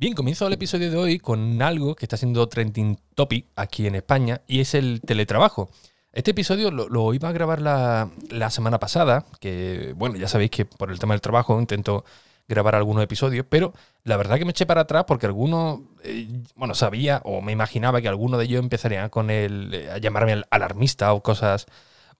Bien, 0.00 0.14
comienzo 0.14 0.46
el 0.46 0.52
episodio 0.52 0.92
de 0.92 0.96
hoy 0.96 1.18
con 1.18 1.60
algo 1.60 1.96
que 1.96 2.04
está 2.04 2.16
siendo 2.16 2.48
trending 2.48 3.00
topic 3.16 3.46
aquí 3.56 3.88
en 3.88 3.96
España 3.96 4.42
y 4.46 4.60
es 4.60 4.74
el 4.74 5.00
teletrabajo. 5.00 5.70
Este 6.12 6.30
episodio 6.30 6.70
lo, 6.70 7.14
iba 7.14 7.28
a 7.28 7.32
grabar 7.32 7.60
la, 7.60 8.50
semana 8.50 8.78
pasada, 8.78 9.26
que 9.40 9.94
bueno, 9.96 10.14
ya 10.14 10.28
sabéis 10.28 10.52
que 10.52 10.64
por 10.64 10.92
el 10.92 11.00
tema 11.00 11.14
del 11.14 11.20
trabajo 11.20 11.58
intento 11.58 12.04
grabar 12.46 12.76
algunos 12.76 13.02
episodios, 13.02 13.44
pero 13.48 13.72
la 14.04 14.16
verdad 14.16 14.38
que 14.38 14.44
me 14.44 14.52
eché 14.52 14.66
para 14.66 14.82
atrás 14.82 15.02
porque 15.04 15.26
algunos, 15.26 15.80
eh, 16.04 16.28
bueno, 16.54 16.76
sabía 16.76 17.20
o 17.24 17.40
me 17.42 17.50
imaginaba 17.50 18.00
que 18.00 18.06
alguno 18.06 18.38
de 18.38 18.44
ellos 18.44 18.62
empezaría 18.62 19.08
con 19.08 19.30
el, 19.30 19.74
eh, 19.74 19.90
a 19.90 19.98
llamarme 19.98 20.44
alarmista 20.50 21.12
o 21.12 21.24
cosas, 21.24 21.66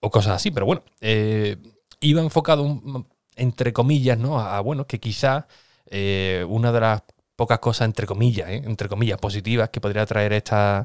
o 0.00 0.10
cosas 0.10 0.32
así, 0.34 0.50
pero 0.50 0.66
bueno, 0.66 0.82
eh, 1.00 1.56
iba 2.00 2.22
enfocado 2.22 2.80
entre 3.36 3.72
comillas, 3.72 4.18
¿no? 4.18 4.40
A, 4.40 4.60
bueno, 4.62 4.84
que 4.88 4.98
quizá 4.98 5.46
una 6.48 6.72
de 6.72 6.80
las 6.80 7.02
pocas 7.38 7.60
cosas, 7.60 7.86
entre 7.86 8.04
comillas, 8.04 8.50
¿eh? 8.50 8.62
entre 8.64 8.88
comillas, 8.88 9.16
positivas 9.16 9.70
que 9.70 9.80
podría 9.80 10.04
traer 10.06 10.32
esta 10.32 10.84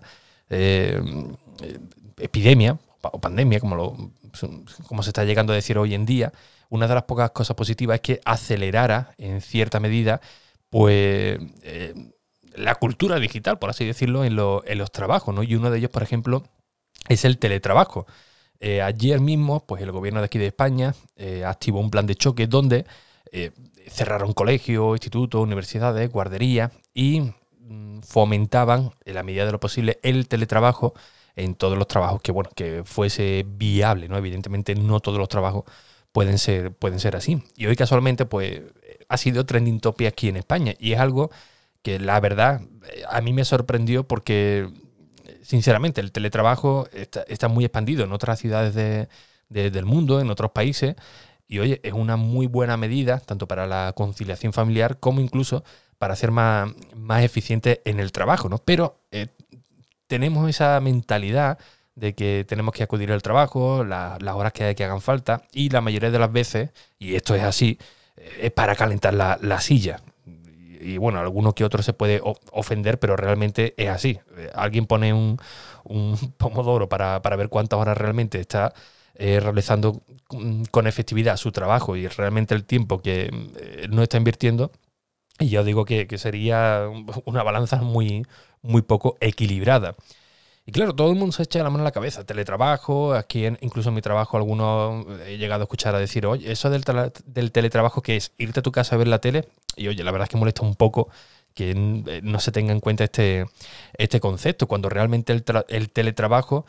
eh, 0.52 1.02
epidemia 2.18 2.78
o 3.02 3.20
pandemia, 3.20 3.60
como, 3.60 4.12
como 4.88 5.02
se 5.02 5.10
está 5.10 5.24
llegando 5.24 5.52
a 5.52 5.56
decir 5.56 5.80
hoy 5.80 5.96
en 5.96 6.06
día, 6.06 6.32
una 6.70 6.88
de 6.88 6.94
las 6.94 7.06
pocas 7.06 7.32
cosas 7.32 7.56
positivas 7.56 7.96
es 7.96 8.02
que 8.02 8.22
acelerara 8.24 9.16
en 9.18 9.42
cierta 9.42 9.80
medida 9.80 10.22
pues 10.70 11.40
eh, 11.64 11.96
la 12.56 12.76
cultura 12.76 13.18
digital, 13.18 13.58
por 13.58 13.72
así 13.72 13.84
decirlo, 13.84 14.24
en, 14.24 14.36
los 14.36 14.92
trabajos. 14.92 15.36
Y 15.48 15.56
uno 15.56 15.72
de 15.72 15.80
ellos, 15.80 15.90
por 15.90 16.04
ejemplo, 16.04 16.44
es 17.10 17.26
el 17.26 17.40
teletrabajo. 17.40 18.06
ayer 18.62 19.20
mismo, 19.20 19.66
pues 19.66 19.82
el 19.82 19.92
gobierno 19.92 20.20
de 20.20 20.26
aquí 20.28 20.38
de 20.38 20.48
España 20.48 20.94
activó 21.46 21.80
un 21.80 21.90
plan 21.90 22.06
de 22.06 22.14
choque 22.14 22.46
donde 22.46 22.86
cerraron 23.88 24.34
colegios, 24.34 24.96
institutos, 24.96 25.42
universidades, 25.42 26.12
guarderías 26.12 26.72
y 26.94 27.22
mm, 27.60 28.00
fomentaban, 28.02 28.92
en 29.06 29.16
la 29.16 29.24
medida 29.24 29.46
de 29.46 29.52
lo 29.52 29.60
posible, 29.60 30.00
el 30.04 30.28
teletrabajo 30.28 30.94
en 31.36 31.56
todos 31.56 31.78
los 31.78 31.88
trabajos 31.88 32.22
que, 32.22 32.32
bueno, 32.32 32.50
que 32.56 32.84
fuese 32.86 33.46
viable, 33.48 34.08
¿no? 34.08 34.18
Evidentemente 34.18 34.76
no 34.76 35.00
todos 35.00 35.18
los 35.18 35.30
trabajos 35.30 35.64
pueden 36.12 36.38
ser, 36.38 36.72
pueden 36.72 37.00
ser 37.00 37.16
así. 37.16 37.44
Y 37.58 37.66
hoy 37.66 37.76
casualmente, 37.76 38.26
pues, 38.26 38.62
ha 39.10 39.18
sido 39.18 39.46
trending 39.46 39.80
topic 39.80 40.08
aquí 40.08 40.30
en 40.30 40.38
España. 40.38 40.74
Y 40.80 40.94
es 40.94 41.00
algo 41.00 41.32
que 41.82 42.00
la 42.00 42.20
verdad 42.20 42.62
a 43.10 43.22
mí 43.22 43.34
me 43.34 43.44
sorprendió 43.46 44.08
porque, 44.08 44.70
sinceramente, 45.42 46.02
el 46.02 46.12
teletrabajo 46.12 46.88
está, 46.94 47.48
muy 47.48 47.66
expandido 47.66 48.04
en 48.06 48.14
otras 48.14 48.40
ciudades 48.40 48.74
del 49.50 49.86
mundo, 49.86 50.22
en 50.22 50.30
otros 50.30 50.52
países. 50.52 50.96
Y 51.48 51.60
oye, 51.60 51.80
es 51.84 51.94
una 51.94 52.16
muy 52.16 52.48
buena 52.48 52.78
medida, 52.78 53.20
tanto 53.20 53.48
para 53.48 53.68
la 53.68 53.94
conciliación 53.96 54.54
familiar 54.54 54.98
como 55.00 55.20
incluso 55.22 55.64
para 55.98 56.16
ser 56.16 56.32
más, 56.32 56.70
más 56.96 57.24
eficiente 57.24 57.82
en 57.86 58.00
el 58.00 58.12
trabajo, 58.12 58.50
¿no? 58.50 58.58
Pero 58.58 59.00
eh, 59.12 59.28
tenemos 60.08 60.50
esa 60.50 60.80
mentalidad 60.82 61.58
de 61.96 62.14
que 62.14 62.46
tenemos 62.48 62.74
que 62.74 62.84
acudir 62.84 63.12
al 63.12 63.22
trabajo, 63.22 63.84
las 63.84 64.36
horas 64.36 64.52
que, 64.54 64.74
que 64.76 64.84
hagan 64.84 65.02
falta, 65.02 65.44
y 65.52 65.70
la 65.70 65.82
mayoría 65.82 66.12
de 66.12 66.20
las 66.20 66.32
veces, 66.32 66.72
y 67.00 67.16
esto 67.16 67.36
es 67.36 67.44
así, 67.44 67.78
eh, 68.18 68.40
es 68.44 68.52
para 68.52 68.76
calentar 68.76 69.14
la, 69.14 69.62
silla. 69.62 70.02
Y, 70.26 70.98
bueno, 70.98 71.20
alguno 71.20 71.54
que 71.54 71.64
otro 71.64 71.82
se 71.84 71.94
puede 71.94 72.22
ofender, 72.52 73.00
pero 73.00 73.16
realmente 73.16 73.74
es 73.78 73.90
así. 73.90 74.20
Eh, 74.38 74.50
alguien 74.56 74.86
pone 74.86 75.14
un, 75.14 75.40
un 75.84 76.18
pomodoro 76.38 76.90
para, 76.90 77.22
para 77.22 77.36
ver 77.36 77.50
cuántas 77.50 77.80
horas 77.80 77.98
realmente 77.98 78.40
está 78.40 78.74
eh, 79.16 79.40
realizando 79.40 80.02
con 80.72 80.88
efectividad 80.88 81.38
su 81.38 81.52
trabajo 81.52 81.96
y 81.96 82.08
realmente 82.08 82.56
el 82.56 82.64
tiempo 82.64 83.02
que 83.02 83.30
eh, 83.60 83.88
no 83.90 84.02
está 84.02 84.18
invirtiendo, 84.18 84.72
y 85.40 85.50
yo 85.50 85.64
digo 85.64 85.86
que, 85.86 86.08
sería 86.18 86.88
una 87.26 87.44
balanza 87.44 87.78
muy, 87.78 88.26
muy 88.62 88.82
poco 88.82 89.18
equilibrada. 89.20 89.96
Y 90.66 90.72
claro, 90.72 90.96
todo 90.96 91.12
el 91.12 91.18
mundo 91.18 91.34
se 91.34 91.44
echa 91.44 91.62
la 91.62 91.70
mano 91.70 91.84
a 91.84 91.86
la 91.86 91.92
cabeza. 91.92 92.26
Teletrabajo, 92.26 93.14
aquí 93.14 93.46
incluso 93.62 93.90
en 93.90 93.96
mi 93.96 94.02
trabajo 94.02 94.38
algunos 94.38 95.06
he 95.28 95.38
llegado 95.38 95.62
a 95.64 95.66
escuchar 95.66 95.94
a 95.96 96.00
decir, 96.00 96.26
oye, 96.26 96.52
eso 96.52 96.70
del, 96.70 96.84
teletrabajo 97.52 98.02
que 98.02 98.16
es 98.16 98.32
irte 98.38 98.62
a 98.62 98.64
tu 98.64 98.72
casa 98.72 98.96
a 98.96 98.98
ver 98.98 99.08
la 99.08 99.20
tele, 99.20 99.48
y 99.76 99.88
oye, 99.90 100.04
la 100.04 100.12
verdad 100.12 100.26
es 100.28 100.30
que 100.30 100.38
molesta 100.38 100.64
un 100.64 100.76
poco 100.76 101.10
que 101.54 101.72
eh, 101.72 102.22
no 102.24 102.40
se 102.40 102.52
tenga 102.52 102.72
en 102.72 102.80
cuenta 102.80 103.04
este, 103.04 103.46
este 103.98 104.20
concepto, 104.20 104.68
cuando 104.68 104.90
realmente 104.90 105.34
el 105.34 105.92
teletrabajo 105.92 106.66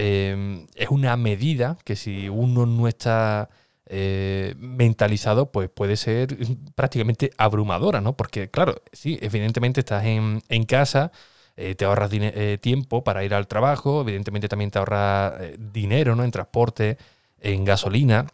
Em, 0.00 0.68
es 0.76 0.90
una 0.90 1.16
medida 1.16 1.76
que 1.84 1.96
si 1.96 2.28
uno 2.28 2.66
no 2.66 2.86
está 2.86 3.50
eh, 3.86 4.54
mentalizado, 4.56 5.50
pues 5.50 5.68
puede 5.70 5.96
ser 5.96 6.36
prácticamente 6.76 7.32
abrumadora, 7.36 8.00
¿no? 8.00 8.16
Porque, 8.16 8.48
claro, 8.48 8.76
sí, 8.92 9.18
evidentemente 9.20 9.80
estás 9.80 10.04
en, 10.04 10.40
casa, 10.68 11.10
eh, 11.56 11.74
te 11.74 11.84
ahorras 11.84 12.10
eh, 12.12 12.58
tiempo 12.62 13.02
para 13.02 13.24
ir 13.24 13.34
al 13.34 13.48
trabajo, 13.48 14.02
evidentemente 14.02 14.48
también 14.48 14.70
te 14.70 14.78
ahorras 14.78 15.34
dinero, 15.58 16.14
¿no? 16.14 16.22
En 16.22 16.30
transporte, 16.30 16.96
en 17.40 17.64
gasolina, 17.64 18.26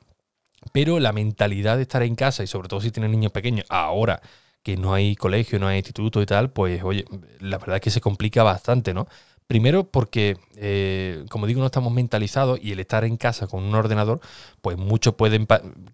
pero 0.72 1.00
la 1.00 1.12
mentalidad 1.12 1.76
de 1.76 1.82
estar 1.82 2.02
en 2.02 2.14
casa 2.14 2.42
y 2.42 2.46
sobre 2.46 2.68
todo 2.68 2.82
si 2.82 2.90
tienes 2.90 3.10
niños 3.10 3.32
pequeños, 3.32 3.64
ahora 3.70 4.20
que 4.62 4.76
no 4.76 4.94
hay 4.94 5.14
colegio, 5.16 5.58
no 5.58 5.68
hay 5.68 5.78
instituto 5.78 6.22
y 6.22 6.26
tal, 6.26 6.50
pues 6.50 6.82
oye, 6.82 7.04
la 7.40 7.58
verdad 7.58 7.76
es 7.76 7.82
que 7.82 7.90
se 7.90 8.00
complica 8.00 8.42
bastante, 8.42 8.94
¿no? 8.94 9.06
Primero 9.46 9.84
porque, 9.84 10.38
eh, 10.56 11.26
como 11.28 11.46
digo, 11.46 11.60
no 11.60 11.66
estamos 11.66 11.92
mentalizados 11.92 12.58
y 12.62 12.72
el 12.72 12.80
estar 12.80 13.04
en 13.04 13.18
casa 13.18 13.46
con 13.46 13.62
un 13.62 13.74
ordenador, 13.74 14.20
pues 14.62 14.78
muchos 14.78 15.14
pueden 15.14 15.46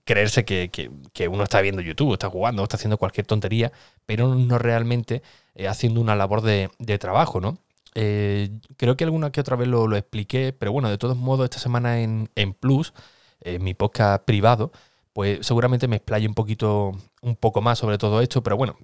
creerse 0.05 0.45
que, 0.45 1.29
uno 1.29 1.43
está 1.43 1.61
viendo 1.61 1.83
YouTube, 1.83 2.13
está 2.13 2.31
jugando, 2.31 2.63
está 2.63 2.77
haciendo 2.77 2.97
cualquier 2.97 3.27
tontería, 3.27 3.73
pero 4.07 4.33
no 4.37 4.59
realmente 4.59 5.23
eh, 5.57 5.67
haciendo 5.67 6.01
una 6.01 6.15
labor 6.15 6.43
de, 6.43 6.71
trabajo, 7.01 7.41
¿no? 7.41 7.59
Eh, 7.97 8.51
creo 8.77 8.97
que 8.97 9.03
alguna 9.03 9.33
que 9.33 9.41
otra 9.41 9.57
vez 9.57 9.67
lo, 9.67 9.97
expliqué, 9.97 10.55
pero 10.57 10.71
bueno, 10.71 10.89
de 10.89 10.99
todos 10.99 11.17
modos, 11.17 11.45
esta 11.45 11.59
semana 11.59 12.01
en, 12.01 12.31
en 12.37 12.55
Plus, 12.55 12.95
en 13.41 13.65
mi 13.65 13.75
podcast 13.75 14.25
privado, 14.25 14.71
pues 15.13 15.45
seguramente 15.45 15.89
me 15.89 15.97
explayo 15.97 16.29
un 16.29 16.35
poquito, 16.35 16.93
un 17.21 17.35
poco 17.35 17.63
más 17.63 17.81
sobre 17.81 17.99
todo 17.99 18.21
esto, 18.21 18.45
pero 18.45 18.57
bueno, 18.57 18.77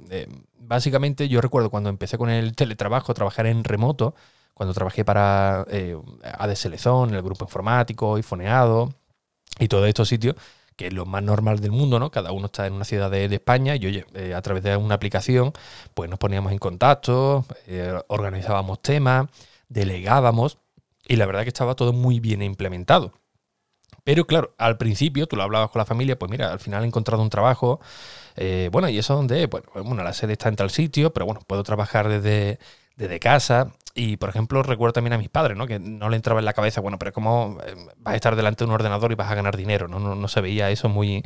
básicamente 0.58 1.28
yo 1.28 1.40
recuerdo 1.40 1.70
cuando 1.70 1.88
empecé 1.88 2.18
con 2.18 2.30
el 2.30 2.56
teletrabajo, 2.56 3.14
trabajar 3.14 3.46
en 3.46 3.62
remoto, 3.62 4.14
cuando 4.56 4.72
trabajé 4.72 5.04
para 5.04 5.66
eh, 5.68 5.94
AD 6.38 6.54
Selezón, 6.54 7.14
el 7.14 7.20
grupo 7.20 7.44
informático, 7.44 8.16
y 8.16 8.22
Foneado 8.22 8.94
y 9.58 9.68
todos 9.68 9.86
estos 9.86 10.08
sitios, 10.08 10.34
que 10.76 10.86
es 10.86 10.94
lo 10.94 11.04
más 11.04 11.22
normal 11.22 11.60
del 11.60 11.72
mundo, 11.72 11.98
¿no? 11.98 12.10
Cada 12.10 12.32
uno 12.32 12.46
está 12.46 12.66
en 12.66 12.72
una 12.72 12.86
ciudad 12.86 13.10
de, 13.10 13.26
España 13.26 13.76
y, 13.76 13.84
oye, 13.84 14.06
eh, 14.14 14.32
a 14.32 14.40
través 14.40 14.62
de 14.62 14.74
una 14.74 14.94
aplicación, 14.94 15.52
pues 15.92 16.08
nos 16.08 16.18
poníamos 16.18 16.52
en 16.52 16.58
contacto, 16.58 17.44
eh, 17.66 18.00
organizábamos 18.08 18.80
temas, 18.80 19.26
delegábamos, 19.68 20.56
y 21.06 21.16
la 21.16 21.26
verdad 21.26 21.42
que 21.42 21.48
estaba 21.48 21.74
todo 21.74 21.92
muy 21.92 22.18
bien 22.18 22.40
implementado. 22.40 23.12
Pero 24.04 24.26
claro, 24.26 24.54
al 24.56 24.78
principio 24.78 25.26
tú 25.26 25.36
lo 25.36 25.42
hablabas 25.42 25.70
con 25.70 25.80
la 25.80 25.84
familia, 25.84 26.18
pues 26.18 26.30
mira, 26.30 26.50
al 26.50 26.60
final 26.60 26.82
he 26.82 26.86
encontrado 26.86 27.22
un 27.22 27.28
trabajo, 27.28 27.78
bueno, 28.72 28.88
¿y 28.88 28.96
eso 28.96 29.14
dónde 29.14 29.48
Bueno, 29.48 29.66
bueno, 29.84 30.02
la 30.02 30.14
sede 30.14 30.32
está 30.32 30.48
en 30.48 30.56
tal 30.56 30.70
sitio, 30.70 31.12
pero 31.12 31.26
bueno, 31.26 31.42
puedo 31.46 31.62
trabajar 31.62 32.08
desde, 32.08 32.58
desde 32.96 33.20
casa. 33.20 33.72
Y, 33.98 34.18
por 34.18 34.28
ejemplo, 34.28 34.62
recuerdo 34.62 34.92
también 34.92 35.14
a 35.14 35.18
mis 35.18 35.30
padres, 35.30 35.56
¿no? 35.56 35.66
Que 35.66 35.78
no 35.78 36.10
le 36.10 36.16
entraba 36.16 36.38
en 36.38 36.44
la 36.44 36.52
cabeza, 36.52 36.82
bueno, 36.82 36.98
pero 36.98 37.14
¿cómo 37.14 37.56
eh, 37.66 37.74
vas 37.96 38.12
a 38.12 38.14
estar 38.14 38.36
delante 38.36 38.62
de 38.62 38.68
un 38.68 38.74
ordenador 38.74 39.10
y 39.10 39.14
vas 39.14 39.32
a 39.32 39.34
ganar 39.34 39.56
dinero? 39.56 39.88
No, 39.88 39.98
no, 39.98 40.28
se 40.28 40.42
veía 40.42 40.70
eso 40.70 40.90
muy, 40.90 41.24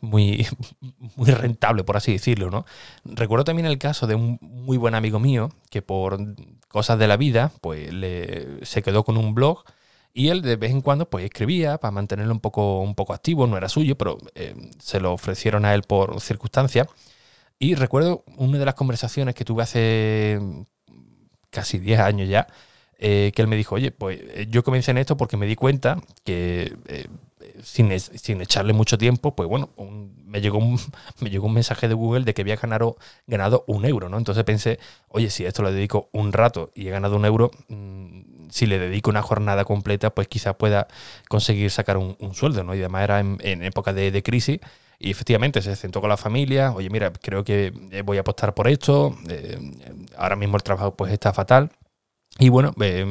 muy, 0.00 0.46
muy 1.16 1.32
rentable, 1.32 1.82
por 1.82 1.96
así 1.96 2.12
decirlo, 2.12 2.52
¿no? 2.52 2.66
Recuerdo 3.04 3.44
también 3.44 3.66
el 3.66 3.78
caso 3.78 4.06
de 4.06 4.14
un 4.14 4.38
muy 4.40 4.76
buen 4.76 4.94
amigo 4.94 5.18
mío 5.18 5.50
que 5.70 5.82
por 5.82 6.20
cosas 6.68 7.00
de 7.00 7.08
la 7.08 7.16
vida, 7.16 7.50
pues 7.60 7.92
le, 7.92 8.64
se 8.64 8.82
quedó 8.82 9.02
con 9.04 9.16
un 9.16 9.34
blog 9.34 9.64
y 10.12 10.28
él 10.28 10.42
de 10.42 10.54
vez 10.54 10.70
en 10.70 10.82
cuando 10.82 11.10
pues 11.10 11.24
escribía 11.24 11.78
para 11.78 11.90
mantenerlo 11.90 12.32
un 12.32 12.40
poco, 12.40 12.80
un 12.80 12.94
poco 12.94 13.12
activo, 13.12 13.48
no 13.48 13.56
era 13.56 13.68
suyo, 13.68 13.98
pero 13.98 14.18
eh, 14.36 14.54
se 14.78 15.00
lo 15.00 15.12
ofrecieron 15.12 15.64
a 15.64 15.74
él 15.74 15.82
por 15.82 16.20
circunstancias. 16.20 16.86
Y 17.58 17.74
recuerdo 17.74 18.24
una 18.36 18.58
de 18.58 18.64
las 18.66 18.74
conversaciones 18.74 19.34
que 19.34 19.44
tuve 19.44 19.64
hace 19.64 20.38
casi 21.54 21.78
10 21.78 22.00
años 22.00 22.28
ya, 22.28 22.46
eh, 22.98 23.32
que 23.34 23.42
él 23.42 23.48
me 23.48 23.56
dijo, 23.56 23.74
oye, 23.76 23.90
pues 23.90 24.20
eh, 24.20 24.46
yo 24.50 24.62
comencé 24.62 24.90
en 24.90 24.98
esto 24.98 25.16
porque 25.16 25.36
me 25.36 25.46
di 25.46 25.56
cuenta 25.56 26.00
que 26.24 26.76
eh, 26.86 27.06
sin, 27.62 27.98
sin, 27.98 28.40
echarle 28.40 28.72
mucho 28.72 28.98
tiempo, 28.98 29.34
pues 29.34 29.48
bueno, 29.48 29.70
me, 30.26 30.40
llegó 30.40 30.58
un, 30.58 30.78
me 31.20 31.30
llegó 31.30 31.46
un 31.46 31.54
mensaje 31.54 31.88
de 31.88 31.94
Google 31.94 32.24
de 32.24 32.34
que 32.34 32.42
había 32.42 32.56
ganado, 32.56 32.96
ganado 33.26 33.64
un 33.66 33.84
euro, 33.84 34.08
¿no? 34.08 34.18
Entonces 34.18 34.44
pensé, 34.44 34.78
oye, 35.08 35.30
si 35.30 35.44
a 35.44 35.48
esto 35.48 35.62
le 35.62 35.72
dedico 35.72 36.08
un 36.12 36.32
rato 36.32 36.70
y 36.74 36.88
he 36.88 36.90
ganado 36.90 37.16
un 37.16 37.24
euro, 37.24 37.50
mm, 37.68 38.48
si 38.50 38.66
le 38.66 38.78
dedico 38.78 39.10
una 39.10 39.22
jornada 39.22 39.64
completa, 39.64 40.10
pues 40.10 40.28
quizás 40.28 40.54
pueda 40.56 40.86
conseguir 41.28 41.70
sacar 41.70 41.96
un, 41.96 42.16
sueldo, 42.34 42.64
¿no? 42.64 42.74
Y 42.74 42.80
además 42.80 43.04
era 43.04 43.20
en, 43.20 43.62
época 43.62 43.92
de, 43.92 44.22
crisis. 44.22 44.60
Y 45.04 45.10
efectivamente 45.10 45.60
se 45.60 45.76
sentó 45.76 46.00
con 46.00 46.08
la 46.08 46.16
familia, 46.16 46.72
oye, 46.72 46.88
mira, 46.88 47.12
creo 47.12 47.44
que 47.44 47.72
voy 48.06 48.16
a 48.16 48.20
apostar 48.20 48.54
por 48.54 48.68
esto, 48.68 49.14
eh, 49.28 49.58
ahora 50.16 50.34
mismo 50.34 50.56
el 50.56 50.62
trabajo 50.62 50.96
pues 50.96 51.12
está 51.12 51.34
fatal. 51.34 51.70
Y 52.38 52.48
bueno, 52.48 52.72
eh, 52.80 53.04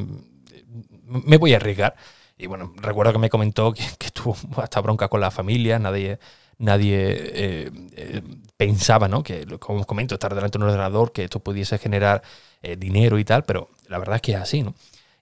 me 1.06 1.38
voy 1.38 1.54
a 1.54 1.58
arriesgar. 1.58 1.96
Y 2.36 2.48
bueno, 2.48 2.74
recuerdo 2.78 3.14
que 3.14 3.20
me 3.20 3.30
comentó 3.30 3.74
que, 3.74 3.84
que 4.00 4.10
tuvo 4.10 4.36
hasta 4.58 4.82
bronca 4.82 5.08
con 5.08 5.22
la 5.22 5.30
familia, 5.30 5.78
nadie, 5.78 6.18
nadie 6.58 6.98
eh, 7.12 7.72
eh, 7.96 8.22
pensaba, 8.58 9.08
¿no? 9.08 9.22
Que, 9.22 9.46
como 9.60 9.82
os 9.82 9.86
comento, 9.86 10.16
estar 10.16 10.34
delante 10.34 10.58
de 10.58 10.64
un 10.64 10.70
ordenador, 10.72 11.12
que 11.12 11.26
esto 11.26 11.42
pudiese 11.42 11.78
generar 11.78 12.24
eh, 12.62 12.76
dinero 12.76 13.20
y 13.20 13.26
tal, 13.26 13.44
pero 13.44 13.70
la 13.88 14.00
verdad 14.00 14.16
es 14.16 14.22
que 14.22 14.32
es 14.34 14.40
así, 14.40 14.64
¿no? 14.64 14.74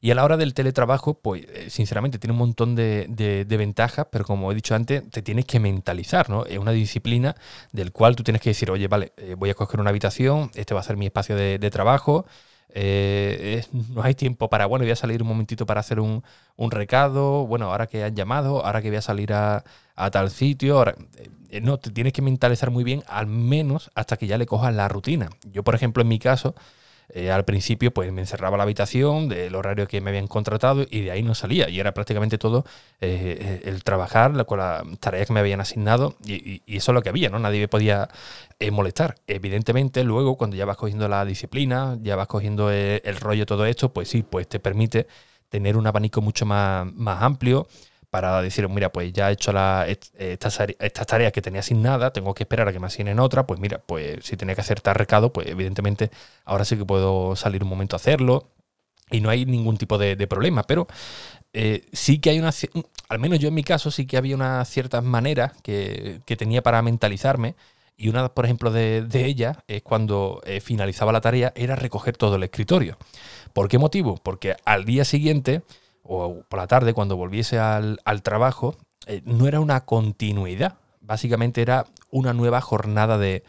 Y 0.03 0.09
a 0.09 0.15
la 0.15 0.23
hora 0.23 0.35
del 0.35 0.55
teletrabajo, 0.55 1.13
pues 1.13 1.45
sinceramente 1.67 2.17
tiene 2.17 2.31
un 2.31 2.39
montón 2.39 2.75
de, 2.75 3.45
ventajas, 3.47 4.07
pero 4.11 4.25
como 4.25 4.51
he 4.51 4.55
dicho 4.55 4.73
antes, 4.73 5.07
te 5.11 5.21
tienes 5.21 5.45
que 5.45 5.59
mentalizar, 5.59 6.27
¿no? 6.27 6.43
Es 6.47 6.57
una 6.57 6.71
disciplina 6.71 7.35
del 7.71 7.91
cual 7.91 8.15
tú 8.15 8.23
tienes 8.23 8.41
que 8.41 8.49
decir, 8.49 8.71
oye, 8.71 8.87
vale, 8.87 9.13
voy 9.37 9.51
a 9.51 9.53
coger 9.53 9.79
una 9.79 9.91
habitación, 9.91 10.49
este 10.55 10.73
va 10.73 10.79
a 10.79 10.83
ser 10.83 10.97
mi 10.97 11.05
espacio 11.05 11.35
de, 11.35 11.69
trabajo, 11.69 12.25
eh, 12.73 13.63
no 13.89 14.01
hay 14.01 14.15
tiempo 14.15 14.49
para, 14.49 14.65
bueno, 14.65 14.85
voy 14.85 14.91
a 14.91 14.95
salir 14.95 15.21
un 15.21 15.27
momentito 15.27 15.67
para 15.67 15.81
hacer 15.81 15.99
un, 15.99 16.23
recado, 16.57 17.45
bueno, 17.45 17.69
ahora 17.69 17.85
que 17.85 18.03
han 18.03 18.15
llamado, 18.15 18.65
ahora 18.65 18.81
que 18.81 18.89
voy 18.89 18.97
a 18.97 19.01
salir 19.03 19.33
a, 19.33 19.63
tal 20.11 20.31
sitio, 20.31 20.77
ahora, 20.79 20.95
eh, 21.51 21.61
no, 21.61 21.77
te 21.77 21.91
tienes 21.91 22.13
que 22.13 22.23
mentalizar 22.23 22.71
muy 22.71 22.83
bien, 22.83 23.03
al 23.07 23.27
menos 23.27 23.91
hasta 23.93 24.17
que 24.17 24.25
ya 24.25 24.39
le 24.39 24.47
cojas 24.47 24.73
la 24.73 24.87
rutina. 24.87 25.29
Yo, 25.51 25.63
por 25.63 25.75
ejemplo, 25.75 26.01
en 26.01 26.07
mi 26.07 26.17
caso, 26.17 26.55
eh, 27.13 27.31
al 27.31 27.45
principio 27.45 27.91
pues 27.91 28.11
me 28.11 28.21
encerraba 28.21 28.57
la 28.57 28.63
habitación 28.63 29.29
del 29.29 29.55
horario 29.55 29.87
que 29.87 30.01
me 30.01 30.09
habían 30.09 30.27
contratado 30.27 30.85
y 30.89 31.01
de 31.01 31.11
ahí 31.11 31.23
no 31.23 31.35
salía. 31.35 31.69
Y 31.69 31.79
era 31.79 31.93
prácticamente 31.93 32.37
todo 32.37 32.65
eh, 32.99 33.61
el 33.65 33.83
trabajar 33.83 34.45
con 34.45 34.59
las 34.59 34.83
tareas 34.99 35.27
que 35.27 35.33
me 35.33 35.39
habían 35.39 35.61
asignado 35.61 36.15
y, 36.25 36.61
eso 36.67 36.91
es 36.91 36.95
lo 36.95 37.01
que 37.01 37.09
había, 37.09 37.29
¿no? 37.29 37.39
Nadie 37.39 37.59
me 37.59 37.67
podía 37.67 38.09
eh, 38.59 38.71
molestar. 38.71 39.15
Evidentemente 39.27 40.03
luego 40.03 40.37
cuando 40.37 40.55
ya 40.55 40.65
vas 40.65 40.77
cogiendo 40.77 41.07
la 41.07 41.25
disciplina, 41.25 41.97
ya 42.01 42.15
vas 42.15 42.27
cogiendo 42.27 42.71
el, 42.71 43.01
el 43.03 43.15
rollo 43.17 43.45
todo 43.45 43.65
esto, 43.65 43.93
pues 43.93 44.09
sí, 44.09 44.23
pues 44.23 44.47
te 44.47 44.59
permite 44.59 45.07
tener 45.49 45.77
un 45.77 45.85
abanico 45.85 46.21
mucho 46.21 46.45
más, 46.45 46.91
más 46.93 47.21
amplio 47.21 47.67
para 48.11 48.41
decir, 48.41 48.67
mira, 48.67 48.91
pues 48.91 49.13
ya 49.13 49.29
he 49.29 49.33
hecho 49.33 49.53
la, 49.53 49.87
estas, 49.87 51.07
tareas 51.07 51.31
que 51.31 51.41
tenía 51.41 51.63
sin 51.63 51.81
nada, 51.81 52.11
tengo 52.11 52.33
que 52.33 52.43
esperar 52.43 52.67
a 52.67 52.73
que 52.73 52.79
me 52.79 52.87
asignen 52.87 53.19
otra, 53.19 53.47
pues 53.47 53.59
mira, 53.59 53.79
pues 53.79 54.25
si 54.25 54.35
tenía 54.35 54.53
que 54.53 54.61
hacer 54.61 54.81
tal 54.81 54.95
recado, 54.95 55.31
pues 55.31 55.47
evidentemente 55.47 56.11
ahora 56.43 56.65
sí 56.65 56.75
que 56.77 56.85
puedo 56.85 57.37
salir 57.37 57.63
un 57.63 57.69
momento 57.69 57.95
a 57.95 57.97
hacerlo 57.97 58.49
y 59.09 59.21
no 59.21 59.29
hay 59.29 59.45
ningún 59.45 59.77
tipo 59.77 59.97
de, 59.97 60.15
problema, 60.27 60.63
pero 60.63 60.87
eh, 61.53 61.85
sí 61.93 62.19
que 62.19 62.31
hay 62.31 62.39
una, 62.39 62.51
al 63.07 63.19
menos 63.19 63.39
yo 63.39 63.47
en 63.47 63.53
mi 63.53 63.63
caso, 63.63 63.91
sí 63.91 64.05
que 64.05 64.17
había 64.17 64.35
unas 64.35 64.69
ciertas 64.69 65.03
maneras 65.03 65.53
que, 65.63 66.21
tenía 66.37 66.61
para 66.61 66.81
mentalizarme. 66.81 67.55
Y 67.97 68.09
una, 68.09 68.33
por 68.33 68.45
ejemplo, 68.45 68.71
de, 68.71 69.05
ellas 69.13 69.57
es 69.67 69.83
cuando 69.83 70.41
eh, 70.45 70.59
finalizaba 70.59 71.11
la 71.11 71.21
tarea, 71.21 71.53
era 71.55 71.75
recoger 71.75 72.17
todo 72.17 72.35
el 72.35 72.43
escritorio. 72.43 72.97
¿Por 73.53 73.69
qué 73.69 73.77
motivo? 73.77 74.15
Porque 74.15 74.55
al 74.65 74.85
día 74.85 75.05
siguiente 75.05 75.61
o 76.03 76.43
por 76.49 76.59
la 76.59 76.67
tarde, 76.67 76.93
cuando 76.93 77.15
volviese 77.15 77.59
al, 77.59 77.99
trabajo, 78.23 78.75
eh, 79.07 79.21
no 79.25 79.47
era 79.47 79.59
una 79.59 79.85
continuidad. 79.85 80.77
Básicamente 81.01 81.61
era 81.61 81.85
una 82.09 82.33
nueva 82.33 82.61
jornada 82.61 83.17
de, 83.17 83.43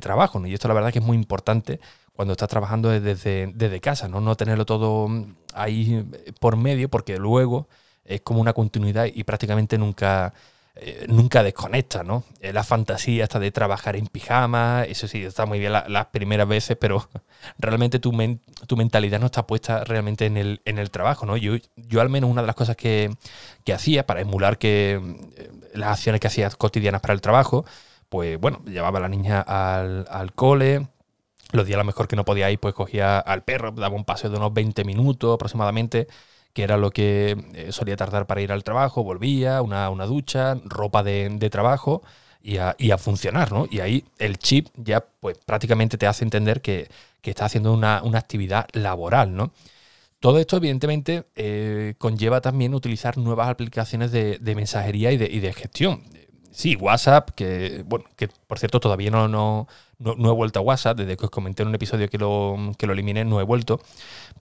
trabajo. 0.00 0.44
Y 0.46 0.54
esto 0.54 0.68
la 0.68 0.74
verdad 0.74 0.92
que 0.92 1.00
es 1.00 1.04
muy 1.04 1.16
importante 1.16 1.80
cuando 2.12 2.32
estás 2.32 2.48
trabajando 2.48 2.88
desde, 2.88 3.52
desde 3.54 3.80
casa, 3.80 4.08
¿no? 4.08 4.20
no 4.20 4.36
tenerlo 4.36 4.64
todo 4.64 5.08
ahí 5.54 6.08
por 6.40 6.56
medio, 6.56 6.88
porque 6.88 7.18
luego 7.18 7.68
es 8.04 8.20
como 8.22 8.40
una 8.40 8.52
continuidad 8.52 9.06
y 9.12 9.24
prácticamente 9.24 9.76
nunca 9.78 10.32
eh, 10.78 11.06
nunca 11.08 11.42
desconecta, 11.42 12.04
¿no? 12.04 12.24
Eh, 12.40 12.52
la 12.52 12.62
fantasía 12.62 13.24
hasta 13.24 13.38
de 13.38 13.50
trabajar 13.50 13.96
en 13.96 14.06
pijama, 14.08 14.84
eso 14.84 15.08
sí, 15.08 15.24
está 15.24 15.46
muy 15.46 15.58
bien 15.58 15.72
las 15.72 16.06
primeras 16.08 16.46
veces, 16.46 16.76
pero 16.78 17.08
realmente 17.58 17.98
tu, 17.98 18.12
tu 18.66 18.76
mentalidad 18.76 19.18
no 19.18 19.26
está 19.26 19.46
puesta 19.46 19.84
realmente 19.84 20.26
en 20.26 20.36
el, 20.36 20.60
en 20.66 20.78
el 20.78 20.90
trabajo, 20.90 21.24
¿no? 21.24 21.38
Yo, 21.38 21.54
yo 21.76 22.02
al 22.02 22.10
menos 22.10 22.30
una 22.30 22.42
de 22.42 22.46
las 22.46 22.56
cosas 22.56 22.76
que, 22.76 23.10
hacía 23.74 24.06
para 24.06 24.20
emular 24.20 24.58
que 24.58 25.00
eh, 25.36 25.50
las 25.72 25.92
acciones 25.92 26.20
que 26.20 26.26
hacía 26.26 26.50
cotidianas 26.50 27.00
para 27.00 27.14
el 27.14 27.22
trabajo, 27.22 27.64
pues 28.10 28.38
bueno, 28.38 28.62
llevaba 28.66 28.98
a 28.98 29.02
la 29.02 29.08
niña 29.08 29.40
al, 29.40 30.06
al 30.10 30.32
cole, 30.34 30.88
los 31.52 31.66
días 31.66 31.76
a 31.76 31.78
lo 31.78 31.84
mejor 31.84 32.06
que 32.06 32.16
no 32.16 32.26
podía 32.26 32.50
ir, 32.50 32.60
pues 32.60 32.74
cogía 32.74 33.18
al 33.18 33.44
perro, 33.44 33.72
daba 33.72 33.96
un 33.96 34.04
paseo 34.04 34.28
de 34.28 34.36
unos 34.36 34.52
20 34.52 34.84
minutos 34.84 35.34
aproximadamente, 35.34 36.06
que 36.56 36.62
era 36.62 36.78
lo 36.78 36.90
que 36.90 37.36
eh, 37.52 37.70
solía 37.70 37.96
tardar 37.96 38.26
para 38.26 38.40
ir 38.40 38.50
al 38.50 38.64
trabajo, 38.64 39.04
volvía, 39.04 39.60
una, 39.60 40.06
ducha, 40.06 40.58
ropa 40.64 41.02
de, 41.02 41.50
trabajo 41.50 42.02
y 42.42 42.56
a, 42.56 42.96
funcionar, 42.96 43.52
¿no? 43.52 43.66
Y 43.70 43.80
ahí 43.80 44.04
el 44.18 44.38
chip 44.38 44.68
ya 44.74 45.04
pues 45.20 45.36
prácticamente 45.36 45.98
te 45.98 46.06
hace 46.06 46.24
entender 46.24 46.62
que, 46.62 46.88
que 47.20 47.28
está 47.28 47.44
haciendo 47.44 47.74
una, 47.74 47.98
actividad 47.98 48.68
laboral, 48.72 49.36
¿no? 49.36 49.52
Todo 50.18 50.38
esto, 50.38 50.56
evidentemente, 50.56 51.24
eh, 51.36 51.92
conlleva 51.98 52.40
también 52.40 52.72
utilizar 52.72 53.18
nuevas 53.18 53.50
aplicaciones 53.50 54.10
de, 54.10 54.40
mensajería 54.56 55.12
y 55.12 55.18
de, 55.18 55.26
y 55.26 55.40
de, 55.40 55.52
gestión. 55.52 56.04
Sí, 56.52 56.76
WhatsApp, 56.76 57.30
que, 57.30 57.82
bueno, 57.86 58.06
que 58.16 58.28
por 58.46 58.58
cierto 58.58 58.80
todavía 58.80 59.10
no, 59.10 59.28
no, 59.28 59.66
no, 59.98 60.30
he 60.30 60.34
vuelto 60.34 60.60
a 60.60 60.62
WhatsApp, 60.62 60.98
desde 60.98 61.16
que 61.16 61.26
os 61.26 61.30
comenté 61.30 61.62
en 61.62 61.68
un 61.68 61.74
episodio 61.74 62.08
que 62.08 62.18
lo, 62.18 62.72
que 62.78 62.86
lo 62.86 62.92
eliminé, 62.92 63.24
no 63.24 63.40
he 63.40 63.44
vuelto. 63.44 63.80